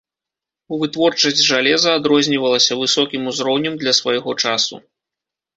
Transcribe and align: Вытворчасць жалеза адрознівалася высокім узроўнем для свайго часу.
Вытворчасць 0.83 1.43
жалеза 1.51 1.89
адрознівалася 1.99 2.79
высокім 2.81 3.21
узроўнем 3.33 3.73
для 3.85 3.97
свайго 4.03 4.31
часу. 4.47 4.75